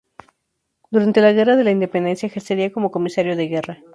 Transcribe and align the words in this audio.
Durante 0.89 1.21
la 1.21 1.31
Guerra 1.31 1.55
de 1.55 1.63
la 1.63 1.69
Independencia 1.69 2.25
ejercería 2.25 2.71
como 2.71 2.89
comisario 2.89 3.35
de 3.35 3.47
guerra. 3.49 3.77